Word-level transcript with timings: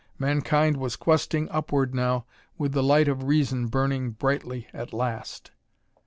Mankind 0.17 0.77
was 0.77 0.95
questing 0.95 1.47
upward 1.51 1.93
now, 1.93 2.25
with 2.57 2.71
the 2.71 2.81
light 2.81 3.07
of 3.07 3.25
Reason 3.25 3.67
burning 3.67 4.09
brightly 4.09 4.65
at 4.73 4.93
last.... 4.93 5.51